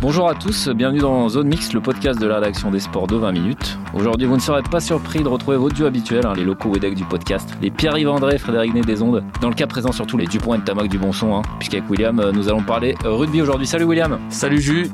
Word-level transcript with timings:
Bonjour 0.00 0.28
à 0.28 0.34
tous, 0.36 0.68
bienvenue 0.68 1.00
dans 1.00 1.28
Zone 1.28 1.48
Mix, 1.48 1.72
le 1.72 1.80
podcast 1.80 2.20
de 2.20 2.26
la 2.28 2.36
rédaction 2.36 2.70
des 2.70 2.78
sports 2.78 3.08
de 3.08 3.16
20 3.16 3.32
minutes. 3.32 3.78
Aujourd'hui, 3.94 4.28
vous 4.28 4.36
ne 4.36 4.40
serez 4.40 4.62
pas 4.62 4.78
surpris 4.78 5.24
de 5.24 5.28
retrouver 5.28 5.56
votre 5.56 5.74
duo 5.74 5.86
habituel, 5.86 6.24
hein, 6.24 6.34
les 6.36 6.44
locaux 6.44 6.70
WEDEC 6.70 6.94
du 6.94 7.04
podcast, 7.04 7.50
les 7.60 7.72
Pierre-Yves 7.72 8.08
André 8.08 8.36
et 8.36 8.38
Frédéric 8.38 8.74
Né 8.74 8.82
des 8.82 9.02
Ondes. 9.02 9.24
Dans 9.40 9.48
le 9.48 9.56
cas 9.56 9.66
présent, 9.66 9.90
surtout 9.90 10.16
les 10.16 10.26
Dupont 10.26 10.54
et 10.54 10.60
Tamac 10.60 10.88
du 10.88 10.98
bon 10.98 11.12
son, 11.12 11.34
hein, 11.34 11.42
puisqu'avec 11.58 11.90
William, 11.90 12.20
euh, 12.20 12.30
nous 12.30 12.48
allons 12.48 12.62
parler 12.62 12.94
rugby 13.02 13.42
aujourd'hui. 13.42 13.66
Salut 13.66 13.86
William 13.86 14.20
Salut 14.28 14.60
Jus 14.60 14.88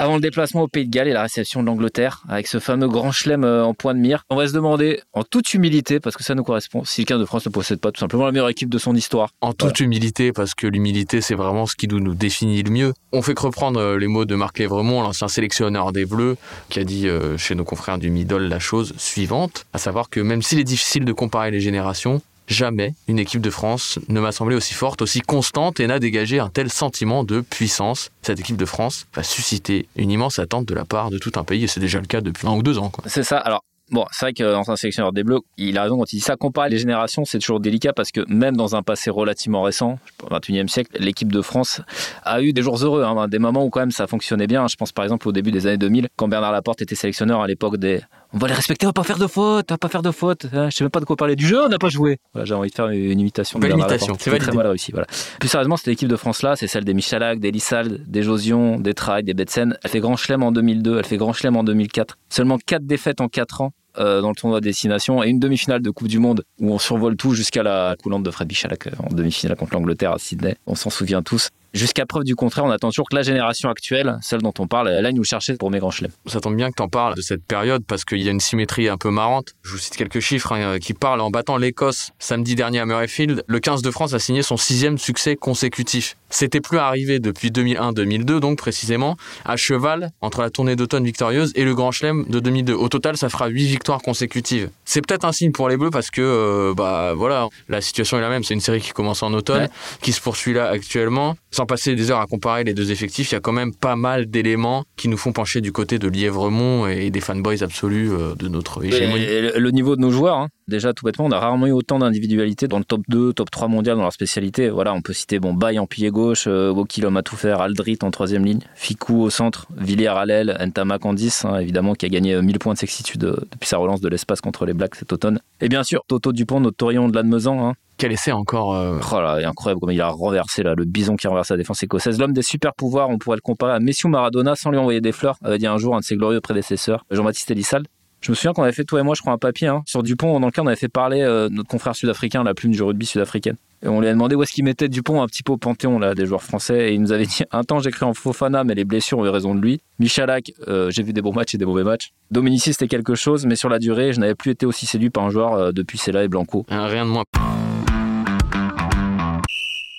Avant 0.00 0.14
le 0.14 0.20
déplacement 0.20 0.62
au 0.62 0.68
Pays 0.68 0.86
de 0.86 0.92
Galles 0.92 1.08
et 1.08 1.12
la 1.12 1.22
réception 1.22 1.60
de 1.60 1.66
l'Angleterre, 1.66 2.22
avec 2.28 2.46
ce 2.46 2.60
fameux 2.60 2.86
grand 2.86 3.10
chelem 3.10 3.42
euh, 3.42 3.64
en 3.64 3.74
point 3.74 3.94
de 3.94 3.98
mire, 3.98 4.22
on 4.30 4.36
va 4.36 4.46
se 4.46 4.52
demander, 4.52 5.02
en 5.12 5.24
toute 5.24 5.54
humilité, 5.54 5.98
parce 5.98 6.16
que 6.16 6.22
ça 6.22 6.36
nous 6.36 6.44
correspond, 6.44 6.84
si 6.84 7.00
le 7.00 7.06
15 7.06 7.18
de 7.18 7.24
France 7.24 7.46
ne 7.46 7.50
possède 7.50 7.80
pas 7.80 7.90
tout 7.90 7.98
simplement 7.98 8.24
la 8.24 8.30
meilleure 8.30 8.48
équipe 8.48 8.68
de 8.68 8.78
son 8.78 8.94
histoire. 8.94 9.30
En 9.40 9.54
toute 9.54 9.80
humilité, 9.80 10.32
parce 10.32 10.54
que 10.54 10.68
l'humilité, 10.68 11.20
c'est 11.20 11.34
vraiment 11.34 11.66
ce 11.66 11.74
qui 11.74 11.88
nous, 11.88 11.98
nous 11.98 12.14
définit 12.14 12.62
le 12.62 12.70
mieux. 12.70 12.94
On 13.10 13.22
fait 13.22 13.34
que 13.34 13.42
reprendre 13.42 13.80
euh, 13.80 13.98
les 13.98 14.06
mots 14.06 14.24
de 14.24 14.36
Marc 14.36 14.60
Lévremont, 14.60 15.02
l'ancien 15.02 15.26
sélectionneur 15.26 15.90
des 15.90 16.06
Bleus, 16.06 16.36
qui 16.68 16.78
a 16.78 16.84
dit 16.84 17.08
euh, 17.08 17.36
chez 17.36 17.56
nos 17.56 17.64
confrères 17.64 17.98
du 17.98 18.10
Middle 18.10 18.46
la 18.46 18.60
chose 18.60 18.94
suivante, 18.98 19.66
à 19.72 19.78
savoir 19.78 20.10
que 20.10 20.20
même 20.20 20.42
s'il 20.42 20.60
est 20.60 20.64
difficile 20.64 21.06
de 21.06 21.12
comparer 21.12 21.50
les 21.50 21.60
générations, 21.60 22.22
jamais 22.48 22.94
une 23.06 23.18
équipe 23.18 23.40
de 23.40 23.50
France 23.50 23.98
ne 24.08 24.20
m'a 24.20 24.32
semblé 24.32 24.56
aussi 24.56 24.74
forte, 24.74 25.02
aussi 25.02 25.20
constante 25.20 25.80
et 25.80 25.86
n'a 25.86 25.98
dégagé 25.98 26.40
un 26.40 26.48
tel 26.48 26.70
sentiment 26.70 27.22
de 27.24 27.40
puissance. 27.40 28.10
Cette 28.22 28.40
équipe 28.40 28.56
de 28.56 28.64
France 28.64 29.06
va 29.14 29.22
susciter 29.22 29.86
une 29.96 30.10
immense 30.10 30.38
attente 30.38 30.66
de 30.66 30.74
la 30.74 30.84
part 30.84 31.10
de 31.10 31.18
tout 31.18 31.32
un 31.36 31.44
pays, 31.44 31.64
et 31.64 31.66
c'est 31.66 31.80
déjà 31.80 32.00
le 32.00 32.06
cas 32.06 32.20
depuis 32.20 32.48
un 32.48 32.52
ou 32.52 32.62
deux 32.62 32.78
ans. 32.78 32.90
C'est 33.06 33.22
ça. 33.22 33.38
Alors, 33.38 33.64
bon, 33.90 34.04
c'est 34.10 34.26
vrai 34.26 34.32
qu'ancien 34.32 34.76
sélectionneur 34.76 35.12
des 35.12 35.24
Bleus, 35.24 35.40
il 35.56 35.78
a 35.78 35.82
raison 35.82 35.98
quand 35.98 36.12
il 36.12 36.16
dit 36.16 36.22
ça. 36.22 36.36
Comparer 36.36 36.70
les 36.70 36.78
générations, 36.78 37.24
c'est 37.24 37.38
toujours 37.38 37.60
délicat 37.60 37.92
parce 37.92 38.10
que 38.10 38.24
même 38.28 38.56
dans 38.56 38.76
un 38.76 38.82
passé 38.82 39.10
relativement 39.10 39.62
récent, 39.62 39.98
au 40.22 40.34
21e 40.34 40.68
siècle, 40.68 40.96
l'équipe 40.98 41.32
de 41.32 41.42
France 41.42 41.80
a 42.22 42.42
eu 42.42 42.52
des 42.52 42.62
jours 42.62 42.76
heureux, 42.82 43.04
hein, 43.04 43.28
des 43.28 43.38
moments 43.38 43.64
où 43.64 43.70
quand 43.70 43.80
même 43.80 43.90
ça 43.90 44.06
fonctionnait 44.06 44.46
bien. 44.46 44.66
Je 44.68 44.76
pense 44.76 44.92
par 44.92 45.04
exemple 45.04 45.28
au 45.28 45.32
début 45.32 45.50
des 45.50 45.66
années 45.66 45.78
2000, 45.78 46.08
quand 46.16 46.28
Bernard 46.28 46.52
Laporte 46.52 46.82
était 46.82 46.94
sélectionneur 46.94 47.40
à 47.40 47.46
l'époque 47.46 47.76
des 47.76 48.00
on 48.32 48.38
va 48.38 48.48
les 48.48 48.54
respecter, 48.54 48.86
on 48.86 48.90
va 48.90 48.92
pas 48.92 49.04
faire 49.04 49.18
de 49.18 49.26
faute, 49.26 49.66
on 49.70 49.74
va 49.74 49.78
pas 49.78 49.88
faire 49.88 50.02
de 50.02 50.10
faute. 50.10 50.46
Hein, 50.52 50.68
je 50.70 50.76
sais 50.76 50.84
même 50.84 50.90
pas 50.90 51.00
de 51.00 51.04
quoi 51.04 51.16
parler 51.16 51.36
du 51.36 51.46
jeu, 51.46 51.64
on 51.64 51.68
n'a 51.68 51.78
pas 51.78 51.88
joué. 51.88 52.18
Voilà, 52.32 52.44
j'ai 52.44 52.54
envie 52.54 52.70
de 52.70 52.74
faire 52.74 52.88
une 52.88 53.18
imitation. 53.18 53.58
Belle 53.58 53.72
imitation, 53.72 54.16
c'est 54.18 54.38
très 54.38 54.52
mal 54.52 54.66
réussi. 54.66 54.92
Voilà. 54.92 55.06
Plus 55.40 55.48
sérieusement, 55.48 55.76
cette 55.76 55.88
équipe 55.88 56.08
de 56.08 56.16
France 56.16 56.42
là, 56.42 56.56
c'est 56.56 56.66
celle 56.66 56.84
des 56.84 56.94
Michalak, 56.94 57.40
des 57.40 57.50
Lissald, 57.50 58.04
des 58.06 58.22
Josion, 58.22 58.78
des 58.78 58.94
Trailles, 58.94 59.24
des 59.24 59.34
Betsen. 59.34 59.76
Elle 59.82 59.90
fait 59.90 60.00
grand 60.00 60.16
chelem 60.16 60.42
en 60.42 60.52
2002, 60.52 60.98
elle 60.98 61.04
fait 61.06 61.16
grand 61.16 61.32
chelem 61.32 61.56
en 61.56 61.64
2004. 61.64 62.18
Seulement 62.28 62.58
4 62.58 62.86
défaites 62.86 63.20
en 63.20 63.28
4 63.28 63.60
ans. 63.62 63.72
euh, 63.98 64.20
dans 64.20 64.28
le 64.28 64.34
tournoi 64.34 64.60
des 64.60 64.68
destination 64.68 65.22
et 65.24 65.28
une 65.28 65.40
demi-finale 65.40 65.82
de 65.82 65.90
Coupe 65.90 66.08
du 66.08 66.18
Monde 66.18 66.44
où 66.60 66.72
on 66.72 66.78
survole 66.78 67.16
tout 67.16 67.32
jusqu'à 67.34 67.62
la 67.62 67.96
coulante 68.00 68.22
de 68.22 68.30
Fred 68.30 68.48
Michalak 68.48 68.86
euh, 68.86 68.90
en 68.98 69.12
demi-finale 69.12 69.56
contre 69.56 69.74
l'Angleterre 69.74 70.12
à 70.12 70.18
Sydney. 70.18 70.56
On 70.66 70.74
s'en 70.74 70.90
souvient 70.90 71.22
tous. 71.22 71.48
Jusqu'à 71.74 72.06
preuve 72.06 72.24
du 72.24 72.34
contraire, 72.34 72.64
on 72.64 72.70
attend 72.70 72.88
toujours 72.88 73.08
que 73.08 73.14
la 73.16 73.22
génération 73.22 73.68
actuelle, 73.68 74.16
celle 74.22 74.40
dont 74.40 74.54
on 74.58 74.66
parle, 74.66 74.88
elle 74.88 75.04
aille 75.04 75.14
nous 75.14 75.24
chercher 75.24 75.54
pour 75.54 75.70
mes 75.70 75.78
grands 75.78 75.90
chelems. 75.90 76.10
Ça 76.26 76.40
tombe 76.40 76.56
bien 76.56 76.70
que 76.70 76.76
tu 76.76 76.82
en 76.82 76.88
parles 76.88 77.14
de 77.14 77.20
cette 77.20 77.44
période 77.44 77.84
parce 77.86 78.04
qu'il 78.04 78.22
y 78.22 78.28
a 78.28 78.30
une 78.30 78.40
symétrie 78.40 78.88
un 78.88 78.96
peu 78.96 79.10
marrante. 79.10 79.54
Je 79.62 79.72
vous 79.72 79.78
cite 79.78 79.96
quelques 79.96 80.20
chiffres 80.20 80.52
hein, 80.52 80.78
qui 80.78 80.94
parlent 80.94 81.20
en 81.20 81.30
battant 81.30 81.56
l'Écosse 81.58 82.10
samedi 82.18 82.54
dernier 82.54 82.80
à 82.80 82.86
Murrayfield. 82.86 83.44
Le 83.46 83.60
15 83.60 83.82
de 83.82 83.90
France 83.90 84.14
a 84.14 84.18
signé 84.18 84.42
son 84.42 84.56
sixième 84.56 84.96
succès 84.98 85.36
consécutif. 85.36 86.16
C'était 86.30 86.60
plus 86.60 86.78
arrivé 86.78 87.20
depuis 87.20 87.50
2001-2002, 87.50 88.38
donc 88.40 88.58
précisément, 88.58 89.16
à 89.44 89.56
cheval 89.56 90.10
entre 90.20 90.42
la 90.42 90.50
tournée 90.50 90.76
d'automne 90.76 91.04
victorieuse 91.04 91.52
et 91.54 91.64
le 91.64 91.74
Grand 91.74 91.90
Chelem 91.90 92.24
de 92.28 92.40
2002. 92.40 92.74
Au 92.74 92.88
total, 92.88 93.16
ça 93.16 93.28
fera 93.28 93.48
huit 93.48 93.66
victoires 93.66 94.00
consécutives. 94.02 94.70
C'est 94.84 95.00
peut-être 95.06 95.24
un 95.24 95.32
signe 95.32 95.52
pour 95.52 95.68
les 95.68 95.76
Bleus 95.76 95.90
parce 95.90 96.10
que, 96.10 96.20
euh, 96.20 96.74
bah 96.74 97.14
voilà, 97.14 97.48
la 97.68 97.80
situation 97.80 98.18
est 98.18 98.20
la 98.20 98.28
même. 98.28 98.44
C'est 98.44 98.54
une 98.54 98.60
série 98.60 98.80
qui 98.80 98.92
commence 98.92 99.22
en 99.22 99.32
automne, 99.32 99.62
Ouais. 99.62 99.68
qui 100.02 100.12
se 100.12 100.20
poursuit 100.20 100.52
là 100.52 100.68
actuellement. 100.68 101.36
Sans 101.58 101.66
passer 101.66 101.96
des 101.96 102.12
heures 102.12 102.20
à 102.20 102.26
comparer 102.26 102.62
les 102.62 102.72
deux 102.72 102.92
effectifs, 102.92 103.32
il 103.32 103.34
y 103.34 103.36
a 103.36 103.40
quand 103.40 103.50
même 103.50 103.74
pas 103.74 103.96
mal 103.96 104.26
d'éléments 104.26 104.84
qui 104.94 105.08
nous 105.08 105.16
font 105.16 105.32
pencher 105.32 105.60
du 105.60 105.72
côté 105.72 105.98
de 105.98 106.06
Lièvremont 106.06 106.86
et 106.86 107.10
des 107.10 107.18
fanboys 107.18 107.64
absolus 107.64 108.12
euh, 108.12 108.36
de 108.36 108.46
notre 108.46 108.84
hégémonie. 108.84 109.26
Le- 109.56 109.70
niveau 109.72 109.96
de 109.96 110.00
nos 110.00 110.12
joueurs, 110.12 110.36
hein, 110.36 110.48
déjà 110.68 110.92
tout 110.92 111.04
bêtement, 111.04 111.24
on 111.24 111.32
a 111.32 111.38
rarement 111.40 111.66
eu 111.66 111.72
autant 111.72 111.98
d'individualité 111.98 112.68
dans 112.68 112.78
le 112.78 112.84
top 112.84 113.00
2, 113.08 113.32
top 113.32 113.50
3 113.50 113.66
mondial 113.66 113.96
dans 113.96 114.02
leur 114.02 114.12
spécialité. 114.12 114.70
Voilà, 114.70 114.94
on 114.94 115.02
peut 115.02 115.12
citer 115.12 115.40
bon, 115.40 115.52
Baye 115.52 115.80
en 115.80 115.86
pilier 115.88 116.10
gauche, 116.10 116.44
euh, 116.46 116.70
Woki 116.70 117.00
l'homme 117.00 117.16
à 117.16 117.24
tout 117.24 117.34
faire, 117.34 117.60
Aldrit 117.60 117.98
en 118.02 118.12
troisième 118.12 118.44
ligne, 118.44 118.60
Ficou 118.76 119.20
au 119.22 119.28
centre, 119.28 119.66
Villiers 119.76 120.06
à 120.06 120.26
l'aile, 120.26 120.56
Ntamak 120.64 121.04
en 121.06 121.12
10, 121.12 121.44
hein, 121.44 121.58
évidemment, 121.58 121.94
qui 121.96 122.06
a 122.06 122.08
gagné 122.08 122.34
euh, 122.34 122.40
1000 122.42 122.60
points 122.60 122.74
de 122.74 122.78
sexitude 122.78 123.24
euh, 123.24 123.36
depuis 123.50 123.66
sa 123.66 123.78
relance 123.78 124.00
de 124.00 124.08
l'espace 124.08 124.40
contre 124.40 124.64
les 124.64 124.74
Blacks 124.74 124.94
cet 124.94 125.12
automne. 125.12 125.40
Et 125.60 125.68
bien 125.68 125.82
sûr, 125.82 126.04
Toto 126.06 126.32
Dupont, 126.32 126.60
notre 126.60 126.76
Torion 126.76 127.08
de 127.08 127.16
l'Admezan, 127.16 127.66
hein, 127.66 127.74
Quel 127.98 128.12
essai 128.12 128.30
encore 128.30 128.76
euh, 128.76 129.00
Oh 129.12 129.20
là, 129.20 129.40
incroyable 129.44 129.80
comme 129.80 129.90
il 129.90 130.00
a 130.00 130.08
renversé 130.08 130.62
là, 130.62 130.74
le 130.76 130.84
bison 130.84 131.16
qui 131.16 131.26
a 131.26 131.30
renversé 131.30 131.54
la 131.54 131.58
défense 131.58 131.82
écossaise. 131.82 132.16
L'homme 132.20 132.32
des 132.32 132.42
super 132.42 132.72
pouvoirs, 132.74 133.10
on 133.10 133.18
pourrait 133.18 133.36
le 133.36 133.42
comparer 133.42 133.72
à 133.72 133.80
Messi 133.80 134.06
ou 134.06 134.08
Maradona 134.08 134.54
sans 134.54 134.70
lui 134.70 134.78
envoyer 134.78 135.00
des 135.00 135.10
fleurs, 135.10 135.36
avait 135.42 135.58
dit 135.58 135.66
un 135.66 135.78
jour 135.78 135.96
un 135.96 135.98
de 135.98 136.04
ses 136.04 136.14
glorieux 136.14 136.40
prédécesseurs, 136.40 137.04
Jean-Baptiste 137.10 137.50
Elissal. 137.50 137.82
Je 138.20 138.30
me 138.30 138.36
souviens 138.36 138.52
qu'on 138.52 138.62
avait 138.62 138.72
fait, 138.72 138.84
toi 138.84 139.00
et 139.00 139.02
moi, 139.02 139.14
je 139.16 139.20
crois, 139.20 139.32
un 139.32 139.38
papier 139.38 139.66
hein, 139.66 139.82
sur 139.84 140.04
Dupont, 140.04 140.38
dans 140.38 140.46
lequel 140.46 140.64
on 140.64 140.66
avait 140.68 140.76
fait 140.76 140.88
parler 140.88 141.22
euh, 141.22 141.48
notre 141.50 141.68
confrère 141.68 141.96
sud-africain, 141.96 142.44
la 142.44 142.54
plume 142.54 142.72
du 142.72 142.82
rugby 142.82 143.06
sud-africaine. 143.06 143.56
Et 143.82 143.88
on 143.88 144.00
lui 144.00 144.08
a 144.08 144.12
demandé 144.12 144.36
où 144.36 144.42
est-ce 144.42 144.52
qu'il 144.52 144.64
mettait 144.64 144.88
Dupont 144.88 145.22
un 145.22 145.26
petit 145.26 145.42
peu 145.42 145.52
au 145.52 145.56
panthéon 145.56 145.98
là, 145.98 146.14
des 146.14 146.26
joueurs 146.26 146.42
français. 146.42 146.90
Et 146.90 146.94
il 146.94 147.00
nous 147.00 147.12
avait 147.12 147.26
dit 147.26 147.42
un 147.50 147.62
temps 147.62 147.80
j'ai 147.80 147.90
cru 147.90 148.06
en 148.06 148.14
Fofana, 148.14 148.62
mais 148.62 148.74
les 148.74 148.84
blessures 148.84 149.18
ont 149.18 149.26
eu 149.26 149.28
raison 149.28 149.54
de 149.54 149.60
lui. 149.60 149.80
Michalak, 150.00 150.52
euh, 150.66 150.90
j'ai 150.90 151.02
vu 151.02 151.12
des 151.12 151.22
bons 151.22 151.32
matchs 151.32 151.54
et 151.54 151.58
des 151.58 151.64
mauvais 151.64 151.84
matchs. 151.84 152.12
Dominici, 152.32 152.72
c'était 152.72 152.88
quelque 152.88 153.14
chose, 153.14 153.46
mais 153.46 153.56
sur 153.56 153.68
la 153.68 153.78
durée, 153.78 154.12
je 154.12 154.20
n'avais 154.20 154.34
plus 154.34 154.50
été 154.50 154.66
aussi 154.66 154.86
séduit 154.86 155.10
par 155.10 155.24
un 155.24 155.30
joueur 155.30 155.54
euh, 155.54 155.72
depuis 155.72 155.98
Sella 155.98 156.24
et 156.24 156.28
Blanco. 156.28 156.66
Rien 156.68 157.04
de 157.04 157.10
moins. 157.10 157.24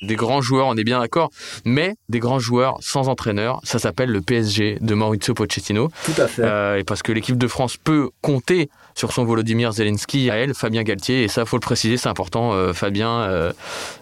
Des 0.01 0.15
grands 0.15 0.41
joueurs, 0.41 0.67
on 0.67 0.75
est 0.77 0.83
bien 0.83 0.99
d'accord, 0.99 1.29
mais 1.65 1.95
des 2.07 2.19
grands 2.19 2.39
joueurs 2.39 2.77
sans 2.79 3.09
entraîneur, 3.09 3.59
ça 3.63 3.79
s'appelle 3.79 4.09
le 4.09 4.21
PSG 4.21 4.77
de 4.79 4.93
Maurizio 4.95 5.33
Pochettino. 5.33 5.91
Tout 6.05 6.21
à 6.21 6.27
fait. 6.27 6.43
Euh, 6.43 6.77
et 6.77 6.83
parce 6.83 7.03
que 7.03 7.11
l'équipe 7.11 7.37
de 7.37 7.47
France 7.47 7.75
peut 7.77 8.09
compter 8.21 8.69
sur 8.95 9.11
son 9.11 9.23
Volodymyr 9.25 9.71
Zelensky 9.71 10.29
à 10.29 10.35
elle, 10.37 10.53
Fabien 10.53 10.83
Galtier, 10.83 11.23
et 11.23 11.27
ça 11.27 11.45
faut 11.45 11.57
le 11.57 11.61
préciser, 11.61 11.97
c'est 11.97 12.09
important. 12.09 12.53
euh, 12.53 12.73
Fabien 12.73 13.21
euh, 13.21 13.51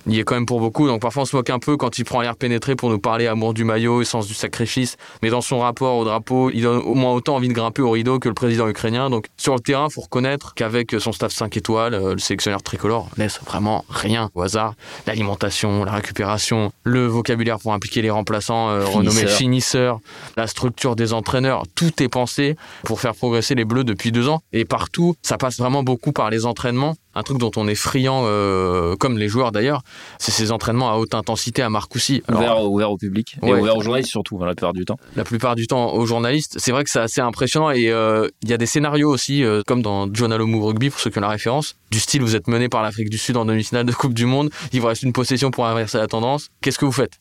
y 0.07 0.19
est 0.19 0.23
quand 0.23 0.35
même 0.35 0.45
pour 0.45 0.59
beaucoup, 0.59 0.87
donc 0.87 1.01
parfois 1.01 1.23
on 1.23 1.25
se 1.25 1.35
moque 1.35 1.49
un 1.49 1.59
peu 1.59 1.77
quand 1.77 1.97
il 1.97 2.05
prend 2.05 2.21
l'air 2.21 2.35
pénétré 2.35 2.75
pour 2.75 2.89
nous 2.89 2.99
parler 2.99 3.27
amour 3.27 3.53
du 3.53 3.63
maillot 3.63 4.01
et 4.01 4.05
sens 4.05 4.27
du 4.27 4.33
sacrifice, 4.33 4.97
mais 5.21 5.29
dans 5.29 5.41
son 5.41 5.59
rapport 5.59 5.97
au 5.97 6.05
drapeau, 6.05 6.49
il 6.51 6.61
donne 6.63 6.77
au 6.79 6.93
moins 6.93 7.13
autant 7.13 7.35
envie 7.35 7.47
de 7.47 7.53
grimper 7.53 7.81
au 7.81 7.91
rideau 7.91 8.19
que 8.19 8.27
le 8.27 8.33
président 8.35 8.67
ukrainien. 8.67 9.09
Donc 9.09 9.27
sur 9.37 9.53
le 9.53 9.59
terrain, 9.59 9.89
faut 9.89 10.01
reconnaître 10.01 10.53
qu'avec 10.55 10.95
son 10.99 11.11
staff 11.11 11.31
5 11.31 11.57
étoiles, 11.57 11.93
euh, 11.93 12.13
le 12.13 12.19
sélectionneur 12.19 12.61
tricolore 12.63 13.09
laisse 13.17 13.39
vraiment 13.45 13.85
rien 13.89 14.29
au 14.35 14.41
hasard. 14.41 14.73
L'alimentation, 15.05 15.85
la 15.87 15.93
récupération, 15.93 16.73
le 16.83 17.07
vocabulaire 17.07 17.59
pour 17.59 17.73
impliquer 17.73 18.01
les 18.01 18.09
remplaçants 18.09 18.69
euh, 18.69 18.83
renommés 18.83 19.21
Finisseurs. 19.21 19.37
finisseurs, 19.37 19.99
la 20.35 20.45
structure 20.45 20.97
des 20.97 21.13
entraîneurs, 21.13 21.63
tout 21.75 22.03
est 22.03 22.09
pensé 22.09 22.57
pour 22.83 22.99
faire 22.99 23.15
progresser 23.15 23.55
les 23.55 23.63
Bleus 23.63 23.85
depuis 23.85 24.11
deux 24.11 24.27
ans. 24.27 24.41
Et 24.51 24.65
partout, 24.65 25.15
ça 25.21 25.37
passe 25.37 25.57
vraiment 25.57 25.83
beaucoup 25.83 26.11
par 26.11 26.29
les 26.29 26.45
entraînements. 26.45 26.95
Un 27.17 27.23
truc 27.23 27.39
dont 27.39 27.49
on 27.55 27.67
est 27.67 27.73
friand, 27.73 28.25
euh, 28.25 28.95
comme 28.95 29.17
les 29.17 29.27
joueurs 29.27 29.51
d'ailleurs, 29.51 29.81
c'est 30.19 30.29
ces 30.31 30.51
entraînements 30.51 30.91
à 30.91 30.97
haute 30.97 31.15
intensité 31.15 31.63
à 31.63 31.69
Marcoussis. 31.71 32.21
Alors, 32.27 32.41
Ouvert, 32.41 32.63
ouvert 32.71 32.91
au 32.91 32.97
public 32.97 33.37
et 33.41 33.45
Ouais. 33.51 33.59
ouvert 33.59 33.75
aux 33.75 33.81
journalistes 33.81 34.11
surtout, 34.11 34.37
la 34.39 34.53
plupart 34.53 34.73
du 34.73 34.85
temps. 34.85 34.97
la 35.15 35.23
plupart 35.23 35.55
du 35.55 35.65
temps 35.65 35.93
aux 35.95 36.05
journalistes. 36.05 36.57
C'est 36.59 36.71
vrai 36.71 36.83
que 36.83 36.91
c'est 36.91 36.99
assez 36.99 37.19
impressionnant 37.19 37.71
et 37.71 37.89
euh, 37.89 38.27
il 38.43 38.49
y 38.49 38.53
a 38.53 38.57
des 38.57 38.67
scénarios 38.67 39.09
aussi, 39.09 39.43
euh, 39.43 39.63
comme 39.65 39.81
dans 39.81 40.07
John 40.13 40.31
Alomou 40.31 40.63
Rugby, 40.63 40.91
pour 40.91 40.99
ceux 40.99 41.09
qui 41.09 41.17
ont 41.17 41.21
la 41.21 41.29
référence, 41.29 41.75
du 41.89 41.99
style 41.99 42.21
vous 42.21 42.35
êtes 42.35 42.47
mené 42.47 42.69
par 42.69 42.83
l'Afrique 42.83 43.09
du 43.09 43.17
Sud 43.17 43.35
en 43.35 43.45
demi-finale 43.45 43.85
de 43.87 43.93
Coupe 43.93 44.13
du 44.13 44.27
Monde, 44.27 44.51
il 44.71 44.79
vous 44.81 44.87
reste 44.87 45.01
une 45.01 45.13
possession 45.13 45.49
pour 45.49 45.65
inverser 45.65 45.97
la 45.97 46.05
tendance. 46.07 46.49
Qu'est-ce 46.61 46.77
que 46.77 46.85
vous 46.85 46.91
faites? 46.91 47.13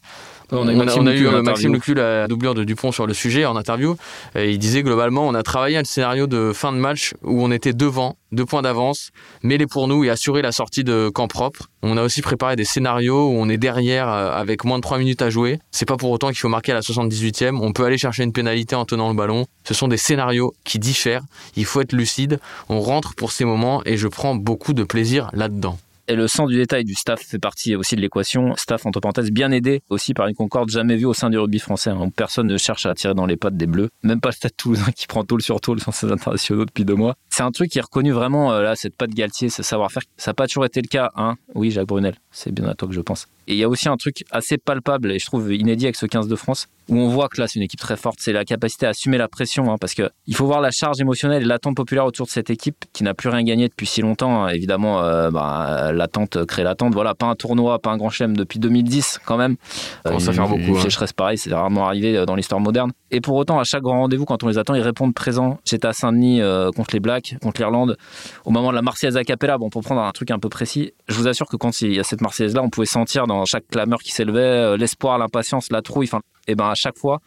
On 0.53 0.69
a 0.69 0.73
eu 0.73 0.77
on 0.77 0.81
a, 0.81 0.85
Maxime 0.85 1.03
on 1.03 1.07
a 1.07 1.11
Lucu 1.13 1.23
eu 1.25 1.27
en 1.27 1.31
interview. 1.31 1.51
Maxime 1.51 1.73
Lecul, 1.75 1.97
la 1.97 2.29
doublure 2.29 2.55
de 2.55 2.63
Dupont 2.63 2.93
sur 2.93 3.07
le 3.09 3.15
sujet 3.15 3.47
en 3.47 3.57
interview. 3.57 3.97
Et 4.37 4.53
il 4.53 4.59
disait 4.59 4.85
globalement, 4.85 5.27
on 5.27 5.35
a 5.35 5.43
travaillé 5.43 5.77
un 5.77 5.83
scénario 5.83 6.29
de 6.29 6.53
fin 6.55 6.73
de 6.73 6.79
match 6.79 7.15
où 7.25 7.43
on 7.43 7.51
était 7.51 7.73
devant, 7.73 8.17
deux 8.37 8.45
points 8.45 8.63
d'avance, 8.63 9.11
mêler 9.43 9.67
pour 9.67 9.89
nous 9.89 10.05
et 10.05 10.11
assurer 10.11 10.43
la 10.43 10.53
sortie 10.53 10.85
de 10.85 11.09
camp 11.09 11.27
propre. 11.27 11.69
On 11.83 11.97
a 11.97 12.03
aussi 12.03 12.23
préparé 12.23 12.55
des 12.55 12.65
scénarios 12.65 13.31
où 13.31 13.33
on 13.33 13.49
est 13.49 13.57
derrière 13.57 14.09
euh, 14.09 14.31
avec 14.31 14.65
moins 14.65 14.79
de 14.79 14.83
3 14.83 14.99
minutes 14.99 15.23
à 15.23 15.31
jouer. 15.31 15.59
C'est 15.73 15.87
pas 15.87 15.97
pour 15.97 16.11
autant 16.11 16.29
qu'il 16.29 16.39
faut 16.39 16.49
marquer 16.49 16.73
à 16.73 16.77
la 16.77 16.83
78e. 16.83 17.59
On 17.61 17.73
peut 17.73 17.85
aller 17.85 17.99
chercher 17.99 18.23
une 18.23 18.33
pénalité 18.33 18.77
en 18.77 18.85
tenant 18.85 19.09
le 19.09 19.17
ballon. 19.17 19.47
Ce 19.65 19.75
sont 19.75 19.89
des 19.89 19.97
scénarios 19.97 20.55
qui 20.65 20.79
diffèrent. 20.79 21.25
Il 21.57 21.65
faut 21.65 21.81
être 21.81 21.93
lucide. 21.93 22.39
On 22.69 22.81
rentre 22.81 23.15
pour 23.15 23.33
ces 23.33 23.45
moments 23.45 23.83
et 23.85 23.97
je 23.97 24.07
prends 24.07 24.37
beaucoup 24.37 24.75
de 24.75 24.85
plaisir 24.85 25.31
là-dedans. 25.33 25.79
Et 26.09 26.15
le 26.15 26.29
sens 26.29 26.49
du 26.49 26.57
détail 26.57 26.85
du 26.85 26.95
staff 26.95 27.21
fait 27.21 27.41
partie 27.41 27.75
aussi 27.75 27.97
de 27.97 28.01
l'équation. 28.01 28.55
Staff, 28.57 28.87
entre 28.87 29.01
parenthèses, 29.01 29.33
bien 29.33 29.51
aidé 29.51 29.83
aussi 29.89 30.15
par 30.15 30.29
une 30.29 30.37
concorde 30.37 30.71
jamais 30.71 30.95
vue 30.95 31.07
au 31.07 31.15
sein 31.15 31.31
du 31.31 31.39
rugby 31.39 31.59
français. 31.59 31.91
Hein. 31.91 32.11
Personne 32.15 32.47
ne 32.47 32.57
cherche 32.57 32.87
à 32.87 32.95
tirer 32.95 33.15
dans 33.15 33.27
les 33.27 33.37
pattes 33.37 33.57
des 33.57 33.67
Bleus. 33.67 33.91
Même 34.05 34.21
pas 34.21 34.29
le 34.29 34.35
Stade 34.35 34.57
Toulousain 34.57 34.93
qui 34.95 35.09
prend 35.09 35.25
tôle 35.25 35.43
sur 35.43 35.61
tôle 35.61 35.81
sans 35.81 35.91
ses 35.91 36.13
internationaux 36.13 36.65
depuis 36.65 36.85
deux 36.85 36.95
mois. 36.95 37.17
C'est 37.37 37.43
un 37.43 37.51
truc 37.51 37.71
qui 37.71 37.77
est 37.79 37.83
reconnu 37.83 38.13
vraiment, 38.13 38.55
euh, 38.55 38.63
là, 38.63 38.77
cette 38.77 38.97
patte 38.97 39.11
Galtier, 39.11 39.51
ce 39.51 39.63
savoir-faire. 39.63 40.03
Ça 40.17 40.31
n'a 40.31 40.35
pas 40.35 40.47
toujours 40.47 40.65
été 40.65 40.81
le 40.81 40.89
cas, 40.89 41.11
hein. 41.17 41.37
Oui, 41.55 41.71
Jacques 41.71 41.87
Brunel, 41.87 42.15
c'est 42.31 42.51
bien 42.51 42.67
à 42.67 42.73
toi 42.73 42.89
que 42.89 42.95
je 42.95 43.03
pense. 43.03 43.27
Et 43.47 43.53
il 43.53 43.59
y 43.59 43.63
a 43.63 43.69
aussi 43.69 43.91
un 43.91 43.97
truc 43.99 44.25
assez 44.31 44.57
palpable 44.57 45.13
et 45.13 45.19
je 45.19 45.27
trouve 45.27 45.53
inédit 45.53 45.85
avec 45.85 45.97
ce 45.97 46.07
15 46.07 46.29
de 46.29 46.35
France 46.35 46.67
où 46.89 46.97
on 46.97 47.09
voit 47.09 47.29
que 47.29 47.41
là 47.41 47.49
c'est 47.49 47.57
une 47.57 47.65
équipe 47.65 47.81
très 47.81 47.97
forte, 47.97 48.19
c'est 48.21 48.33
la 48.33 48.45
capacité 48.45 48.87
à 48.87 48.91
assumer 48.91 49.19
la 49.19 49.29
pression 49.29 49.73
hein, 49.73 49.77
parce 49.81 49.95
que 49.95 50.11
il 50.27 50.37
faut 50.37 50.47
voir 50.47 50.61
la 50.61 50.71
charge 50.71 51.01
émotionnelle 51.01 51.43
et 51.43 51.45
l'attente 51.45 51.77
populaire 51.77 52.07
autour 52.07 52.27
de 52.27 52.31
cette 52.31 52.51
équipe 52.51 52.85
qui 52.93 53.03
n'a 53.03 53.15
plus 53.15 53.29
rien 53.29 53.43
gagné 53.43 53.69
depuis 53.69 53.87
si 53.87 54.03
longtemps. 54.03 54.45
Hein. 54.45 54.49
Évidemment, 54.49 55.01
euh, 55.01 55.31
bah, 55.31 55.91
l'attente 55.93 56.45
crée 56.45 56.63
l'attente. 56.63 56.95
Voilà, 56.95 57.15
pas 57.15 57.27
un 57.27 57.35
tournoi, 57.35 57.79
pas 57.79 57.91
un 57.91 57.97
grand 57.97 58.11
chelem 58.11 58.37
depuis 58.37 58.59
2010 58.59 59.21
quand 59.25 59.37
même. 59.37 59.57
Comment 60.05 60.19
ça 60.19 60.33
fait 60.33 60.41
beaucoup. 60.41 60.57
Une 60.57 60.77
hein. 60.77 60.81
sécheresse 60.81 61.13
pareil, 61.13 61.39
c'est 61.39 61.53
rarement 61.53 61.87
arrivé 61.87 62.17
euh, 62.17 62.25
dans 62.25 62.35
l'histoire 62.35 62.61
moderne. 62.61 62.93
Et 63.11 63.21
pour 63.21 63.37
autant, 63.37 63.59
à 63.59 63.65
chaque 63.65 63.83
grand 63.83 64.01
rendez-vous, 64.01 64.25
quand 64.25 64.43
on 64.43 64.49
les 64.49 64.59
attend, 64.59 64.75
ils 64.75 64.81
répondent 64.81 65.15
présents. 65.15 65.59
J'étais 65.65 65.87
à 65.87 65.93
Saint-Denis 65.93 66.41
euh, 66.41 66.71
contre 66.71 66.95
les 66.95 67.01
Blacks, 67.01 67.26
contre 67.43 67.61
l'Irlande, 67.61 67.97
au 68.45 68.51
moment 68.51 68.71
de 68.71 68.75
la 68.75 68.83
Marseillaise 68.83 69.17
a 69.17 69.25
cappella. 69.25 69.59
Bon, 69.59 69.71
pour 69.71 69.83
prendre 69.83 70.03
un 70.03 70.13
truc 70.13 70.31
un 70.31 70.39
peu 70.39 70.49
précis, 70.49 70.93
je 71.09 71.15
vous 71.15 71.29
assure 71.29 71.49
que 71.49 71.57
quand 71.57 71.81
il 71.81 71.95
y 71.95 72.01
a 72.01 72.05
cette 72.05 72.21
Marseillaise-là, 72.21 72.63
on 72.63 72.71
pouvait 72.71 72.87
sentir 72.87 73.27
dans 73.27 73.45
chaque 73.45 73.67
clameur 73.69 74.01
qui 74.01 74.13
s'élevait 74.13 74.41
euh, 74.41 74.77
l'espoir, 74.77 75.19
l'impatience, 75.19 75.71
la 75.71 75.83
trouille. 75.83 76.09
Et 76.49 76.55
ben 76.55 76.69
à 76.69 76.75
chaque 76.75 76.99
fois, 76.99 77.21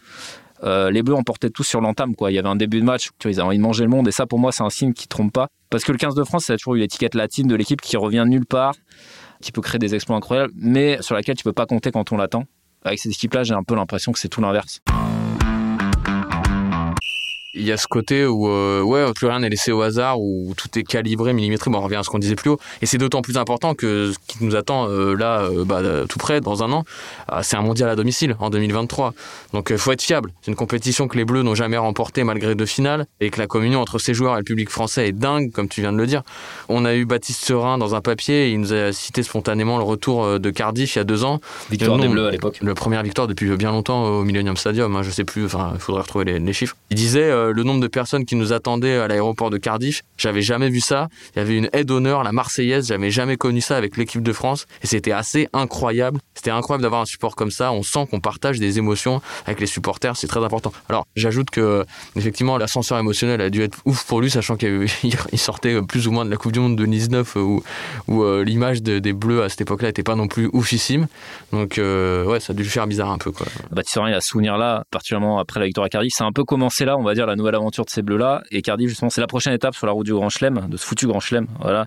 euh, 0.63 0.91
les 0.91 1.03
Bleus 1.03 1.15
emportaient 1.15 1.49
tous 1.49 1.63
sur 1.63 1.81
l'entame. 1.81 2.15
Quoi. 2.15 2.31
Il 2.31 2.35
y 2.35 2.39
avait 2.39 2.49
un 2.49 2.55
début 2.55 2.79
de 2.79 2.85
match, 2.85 3.09
tu 3.19 3.27
vois, 3.27 3.31
ils 3.31 3.39
avaient 3.39 3.47
envie 3.47 3.57
de 3.57 3.63
manger 3.63 3.83
le 3.83 3.89
monde. 3.89 4.07
Et 4.07 4.11
ça, 4.11 4.25
pour 4.25 4.39
moi, 4.39 4.51
c'est 4.51 4.63
un 4.63 4.69
signe 4.69 4.93
qui 4.93 5.07
trompe 5.07 5.33
pas. 5.33 5.47
Parce 5.69 5.83
que 5.83 5.91
le 5.91 5.97
15 5.97 6.15
de 6.15 6.23
France, 6.23 6.45
ça 6.45 6.53
a 6.53 6.57
toujours 6.57 6.75
eu 6.75 6.79
l'étiquette 6.79 7.15
latine 7.15 7.47
de 7.47 7.55
l'équipe 7.55 7.81
qui 7.81 7.97
revient 7.97 8.23
nulle 8.27 8.45
part, 8.45 8.73
qui 9.41 9.51
peut 9.51 9.61
créer 9.61 9.79
des 9.79 9.95
exploits 9.95 10.17
incroyables, 10.17 10.53
mais 10.55 11.01
sur 11.01 11.15
laquelle 11.15 11.35
tu 11.35 11.43
peux 11.43 11.53
pas 11.53 11.65
compter 11.65 11.91
quand 11.91 12.11
on 12.11 12.17
l'attend. 12.17 12.45
Avec 12.83 12.99
cette 12.99 13.11
équipe-là, 13.11 13.43
j'ai 13.43 13.53
un 13.53 13.63
peu 13.63 13.75
l'impression 13.75 14.11
que 14.11 14.19
c'est 14.19 14.29
tout 14.29 14.41
l'inverse 14.41 14.81
il 17.53 17.63
y 17.63 17.71
a 17.71 17.77
ce 17.77 17.87
côté 17.87 18.25
où 18.25 18.47
euh, 18.47 18.81
ouais 18.81 19.11
plus 19.13 19.27
rien 19.27 19.39
n'est 19.39 19.49
laissé 19.49 19.71
au 19.71 19.81
hasard 19.81 20.21
où 20.21 20.53
tout 20.55 20.67
est 20.77 20.83
calibré 20.83 21.33
millimétré. 21.33 21.71
Bon 21.71 21.79
on 21.79 21.81
revient 21.81 21.95
à 21.95 22.03
ce 22.03 22.09
qu'on 22.09 22.19
disait 22.19 22.35
plus 22.35 22.51
haut. 22.51 22.59
Et 22.81 22.85
c'est 22.85 22.97
d'autant 22.97 23.21
plus 23.21 23.37
important 23.37 23.73
que 23.73 24.11
ce 24.11 24.17
qui 24.27 24.43
nous 24.43 24.55
attend 24.55 24.87
euh, 24.87 25.15
là 25.15 25.41
euh, 25.41 25.65
bah, 25.65 25.81
tout 26.07 26.19
près 26.19 26.41
dans 26.41 26.63
un 26.63 26.71
an 26.71 26.83
c'est 27.41 27.57
un 27.57 27.61
mondial 27.61 27.89
à 27.89 27.95
domicile 27.95 28.35
en 28.39 28.49
2023 28.49 29.13
donc 29.53 29.69
il 29.71 29.77
faut 29.77 29.91
être 29.91 30.01
fiable. 30.01 30.31
C'est 30.41 30.51
une 30.51 30.55
compétition 30.55 31.07
que 31.07 31.17
les 31.17 31.25
Bleus 31.25 31.43
n'ont 31.43 31.55
jamais 31.55 31.77
remportée 31.77 32.23
malgré 32.23 32.55
deux 32.55 32.65
finales 32.65 33.05
et 33.19 33.29
que 33.29 33.39
la 33.39 33.47
communion 33.47 33.81
entre 33.81 33.99
ces 33.99 34.13
joueurs 34.13 34.35
et 34.35 34.39
le 34.39 34.43
public 34.43 34.69
français 34.69 35.07
est 35.07 35.11
dingue 35.11 35.51
comme 35.51 35.69
tu 35.69 35.81
viens 35.81 35.91
de 35.91 35.97
le 35.97 36.05
dire. 36.05 36.23
On 36.67 36.85
a 36.85 36.95
eu 36.95 37.05
Baptiste 37.05 37.43
Serin 37.43 37.77
dans 37.77 37.95
un 37.95 38.01
papier 38.01 38.51
il 38.51 38.59
nous 38.59 38.73
a 38.73 38.91
cité 38.91 39.23
spontanément 39.23 39.77
le 39.77 39.83
retour 39.83 40.39
de 40.39 40.49
Cardiff 40.51 40.95
il 40.95 40.99
y 40.99 41.01
a 41.01 41.03
deux 41.03 41.23
ans. 41.23 41.39
Victoire 41.71 41.97
des 41.97 42.07
Bleus 42.07 42.27
à 42.27 42.31
l'époque. 42.31 42.59
le 42.61 42.73
première 42.75 43.03
victoire 43.03 43.27
depuis 43.27 43.49
bien 43.57 43.71
longtemps 43.71 44.03
au 44.05 44.23
Millennium 44.23 44.57
Stadium 44.57 44.95
hein, 44.95 45.03
je 45.03 45.09
sais 45.09 45.23
plus 45.23 45.45
enfin 45.45 45.71
il 45.73 45.81
faudrait 45.81 46.01
retrouver 46.01 46.25
les, 46.25 46.39
les 46.39 46.53
chiffres. 46.53 46.75
Il 46.91 46.95
disait 46.95 47.31
euh, 47.49 47.53
le 47.53 47.63
nombre 47.63 47.81
de 47.81 47.87
personnes 47.87 48.25
qui 48.25 48.35
nous 48.35 48.53
attendaient 48.53 48.97
à 48.97 49.07
l'aéroport 49.07 49.49
de 49.49 49.57
Cardiff, 49.57 50.03
j'avais 50.17 50.41
jamais 50.41 50.69
vu 50.69 50.79
ça. 50.79 51.07
Il 51.35 51.39
y 51.39 51.41
avait 51.41 51.57
une 51.57 51.69
aide 51.73 51.87
d'honneur, 51.87 52.23
la 52.23 52.31
Marseillaise, 52.31 52.87
j'avais 52.87 53.11
jamais 53.11 53.37
connu 53.37 53.61
ça 53.61 53.77
avec 53.77 53.97
l'équipe 53.97 54.21
de 54.21 54.33
France 54.33 54.65
et 54.83 54.87
c'était 54.87 55.11
assez 55.11 55.47
incroyable. 55.53 56.19
C'était 56.33 56.51
incroyable 56.51 56.83
d'avoir 56.83 57.01
un 57.01 57.05
support 57.05 57.35
comme 57.35 57.51
ça. 57.51 57.71
On 57.71 57.83
sent 57.83 58.07
qu'on 58.09 58.19
partage 58.19 58.59
des 58.59 58.77
émotions 58.77 59.21
avec 59.45 59.59
les 59.59 59.67
supporters, 59.67 60.15
c'est 60.15 60.27
très 60.27 60.43
important. 60.43 60.71
Alors, 60.87 61.05
j'ajoute 61.15 61.49
que 61.49 61.85
effectivement 62.15 62.57
l'ascenseur 62.57 62.97
émotionnel 62.97 63.41
a 63.41 63.49
dû 63.49 63.61
être 63.61 63.77
ouf 63.85 64.05
pour 64.05 64.21
lui, 64.21 64.29
sachant 64.29 64.55
qu'il 64.55 64.87
sortait 65.35 65.81
plus 65.81 66.07
ou 66.07 66.11
moins 66.11 66.25
de 66.25 66.29
la 66.29 66.37
Coupe 66.37 66.51
du 66.51 66.59
Monde 66.59 66.73
de 66.73 66.83
2019 66.83 67.35
où, 67.35 67.63
où 68.07 68.23
euh, 68.23 68.43
l'image 68.43 68.81
des 68.81 69.13
Bleus 69.13 69.43
à 69.43 69.49
cette 69.49 69.61
époque-là 69.61 69.89
n'était 69.89 70.03
pas 70.03 70.15
non 70.15 70.27
plus 70.27 70.49
oufissime. 70.53 71.07
Donc, 71.51 71.77
euh, 71.77 72.25
ouais, 72.25 72.39
ça 72.39 72.53
a 72.53 72.55
dû 72.55 72.63
lui 72.63 72.69
faire 72.69 72.87
bizarre 72.87 73.11
un 73.11 73.17
peu. 73.17 73.31
Quoi. 73.31 73.47
Baptiste 73.71 73.99
il 74.07 74.13
a 74.13 74.21
souvenir 74.21 74.57
là, 74.57 74.83
particulièrement 74.91 75.39
après 75.39 75.59
la 75.59 75.65
victoire 75.65 75.85
à 75.85 75.89
Cardiff. 75.89 76.13
C'est 76.15 76.23
un 76.23 76.31
peu 76.31 76.43
commencé 76.43 76.85
là, 76.85 76.97
on 76.97 77.03
va 77.03 77.13
dire, 77.13 77.25
la 77.29 77.35
nouvelle 77.35 77.55
aventure 77.55 77.85
de 77.85 77.89
ces 77.89 78.01
bleus-là. 78.01 78.43
Et 78.51 78.61
Cardiff, 78.61 78.89
justement, 78.89 79.09
c'est 79.09 79.21
la 79.21 79.27
prochaine 79.27 79.53
étape 79.53 79.75
sur 79.75 79.87
la 79.87 79.93
route 79.93 80.05
du 80.05 80.13
Grand 80.13 80.29
Chelem, 80.29 80.67
de 80.69 80.77
ce 80.77 80.85
foutu 80.85 81.07
Grand 81.07 81.19
Chelem, 81.19 81.47
voilà, 81.59 81.85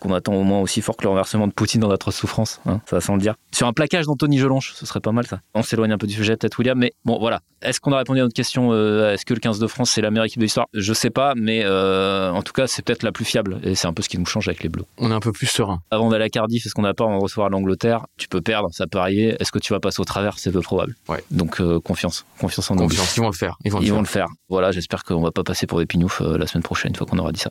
qu'on 0.00 0.12
attend 0.12 0.34
au 0.34 0.42
moins 0.42 0.60
aussi 0.60 0.80
fort 0.80 0.96
que 0.96 1.02
le 1.02 1.08
renversement 1.10 1.46
de 1.46 1.52
Poutine 1.52 1.80
dans 1.80 1.88
notre 1.88 2.10
souffrance, 2.10 2.60
hein, 2.66 2.80
ça 2.86 3.00
sans 3.00 3.14
le 3.14 3.20
dire. 3.20 3.34
Sur 3.52 3.66
un 3.66 3.72
plaquage 3.72 4.06
d'Anthony 4.06 4.38
Gelonche, 4.38 4.74
ce 4.74 4.86
serait 4.86 5.00
pas 5.00 5.12
mal 5.12 5.26
ça. 5.26 5.40
On 5.54 5.62
s'éloigne 5.62 5.92
un 5.92 5.98
peu 5.98 6.06
du 6.06 6.14
sujet, 6.14 6.36
peut-être 6.36 6.58
William, 6.58 6.78
mais 6.78 6.92
bon, 7.04 7.18
voilà. 7.18 7.40
Est-ce 7.62 7.80
qu'on 7.80 7.92
a 7.92 7.98
répondu 7.98 8.20
à 8.20 8.22
notre 8.24 8.34
question 8.34 8.72
euh, 8.72 9.12
Est-ce 9.12 9.24
que 9.24 9.34
le 9.34 9.40
15 9.40 9.58
de 9.58 9.66
France, 9.66 9.90
c'est 9.90 10.00
la 10.00 10.10
meilleure 10.10 10.24
équipe 10.24 10.40
de 10.40 10.44
l'histoire? 10.44 10.66
Je 10.74 10.92
sais 10.92 11.10
pas, 11.10 11.34
mais 11.36 11.62
euh, 11.64 12.30
en 12.30 12.42
tout 12.42 12.52
cas, 12.52 12.66
c'est 12.66 12.84
peut-être 12.84 13.04
la 13.04 13.12
plus 13.12 13.24
fiable. 13.24 13.60
Et 13.62 13.74
c'est 13.74 13.86
un 13.86 13.92
peu 13.92 14.02
ce 14.02 14.08
qui 14.08 14.18
nous 14.18 14.26
change 14.26 14.48
avec 14.48 14.62
les 14.62 14.68
Bleus. 14.68 14.84
On 14.98 15.10
est 15.10 15.14
un 15.14 15.20
peu 15.20 15.32
plus 15.32 15.46
serein. 15.46 15.80
Avant 15.90 16.10
d'aller 16.10 16.24
à 16.24 16.28
Cardiff, 16.28 16.66
est-ce 16.66 16.74
qu'on 16.74 16.84
a 16.84 16.94
peur 16.94 17.08
de 17.08 17.14
recevoir 17.14 17.50
l'Angleterre? 17.50 18.06
Tu 18.16 18.28
peux 18.28 18.40
perdre, 18.40 18.68
ça 18.72 18.86
peut 18.86 18.98
arriver. 18.98 19.36
Est-ce 19.38 19.52
que 19.52 19.58
tu 19.58 19.72
vas 19.72 19.80
passer 19.80 20.00
au 20.00 20.04
travers? 20.04 20.38
C'est 20.38 20.50
peu 20.50 20.60
probable. 20.60 20.96
Ouais. 21.08 21.22
Donc 21.30 21.60
euh, 21.60 21.78
confiance, 21.80 22.24
confiance 22.38 22.70
en 22.70 22.74
nous. 22.74 22.82
Confiance, 22.82 23.16
ils 23.16 23.20
vont 23.20 23.28
le 23.28 23.34
faire. 23.34 23.56
Ils 23.64 23.70
vont 23.70 23.78
le, 23.78 23.84
faire. 23.84 23.94
Vont 23.94 24.00
le 24.00 24.06
faire. 24.06 24.26
Voilà, 24.48 24.72
j'espère 24.82 25.04
qu'on 25.04 25.22
va 25.22 25.30
pas 25.30 25.44
passer 25.44 25.66
pour 25.66 25.78
des 25.78 25.86
pignoufs 25.86 26.20
la 26.20 26.46
semaine 26.46 26.64
prochaine, 26.64 26.90
une 26.90 26.96
fois 26.96 27.06
qu'on 27.06 27.18
aura 27.18 27.30
dit 27.32 27.40
ça. 27.40 27.50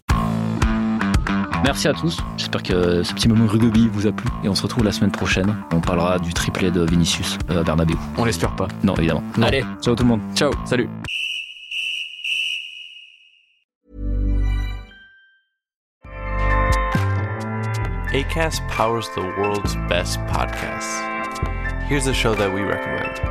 Merci 1.63 1.87
à 1.87 1.93
tous. 1.93 2.17
J'espère 2.37 2.63
que 2.63 3.03
ce 3.03 3.13
petit 3.13 3.29
moment 3.29 3.45
rugby 3.45 3.87
vous 3.87 4.07
a 4.07 4.11
plu. 4.11 4.27
Et 4.43 4.49
on 4.49 4.55
se 4.55 4.63
retrouve 4.63 4.83
la 4.83 4.91
semaine 4.91 5.11
prochaine. 5.11 5.55
On 5.71 5.79
parlera 5.79 6.19
du 6.19 6.33
triplé 6.33 6.71
de 6.71 6.81
Vinicius 6.81 7.37
euh, 7.49 7.63
Bernabeu. 7.63 7.95
On 8.17 8.25
l'espère 8.25 8.55
pas. 8.55 8.67
Non, 8.83 8.95
évidemment. 8.95 9.23
Allez, 9.41 9.63
ciao 9.81 9.95
tout 9.95 10.03
le 10.03 10.09
monde. 10.09 10.21
Ciao, 10.35 10.51
salut. 10.65 10.89
ACAST 18.13 18.61
powers 18.67 19.07
the 19.15 19.21
world's 19.37 19.77
best 19.87 20.19
podcasts. 20.27 20.99
Here's 21.87 22.07
a 22.07 22.13
show 22.13 22.35
that 22.35 22.53
we 22.53 22.61
recommend. 22.61 23.30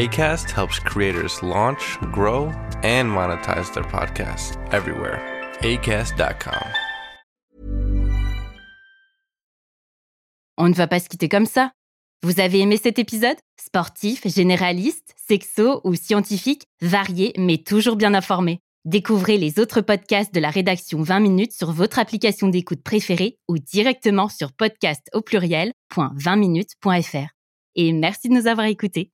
ACAST 0.00 0.50
helps 0.50 0.80
creators 0.80 1.42
launch, 1.42 1.98
grow, 2.10 2.50
and 2.82 3.06
monetize 3.06 3.70
their 3.74 3.84
podcasts 3.84 4.56
everywhere. 4.72 5.20
ACAST.com. 5.60 6.64
On 10.56 10.70
ne 10.70 10.74
va 10.74 10.86
pas 10.86 11.00
se 11.00 11.08
quitter 11.10 11.28
comme 11.28 11.44
ça. 11.44 11.72
Vous 12.22 12.40
avez 12.40 12.60
aimé 12.60 12.78
cet 12.78 12.98
épisode? 12.98 13.36
Sportif, 13.60 14.26
généraliste, 14.26 15.14
sexo 15.28 15.82
ou 15.84 15.94
scientifique, 15.94 16.64
varié 16.80 17.34
mais 17.36 17.58
toujours 17.58 17.96
bien 17.96 18.14
informé. 18.14 18.60
Découvrez 18.86 19.36
les 19.36 19.58
autres 19.58 19.82
podcasts 19.82 20.34
de 20.34 20.40
la 20.40 20.48
rédaction 20.48 21.02
20 21.02 21.20
minutes 21.20 21.52
sur 21.52 21.72
votre 21.72 21.98
application 21.98 22.48
d'écoute 22.48 22.82
préférée 22.82 23.36
ou 23.48 23.58
directement 23.58 24.30
sur 24.30 24.54
podcast 24.54 25.10
au 25.12 25.20
pluriel.20minutes.fr. 25.20 27.34
Et 27.74 27.92
merci 27.92 28.30
de 28.30 28.34
nous 28.34 28.46
avoir 28.46 28.64
écoutés. 28.66 29.10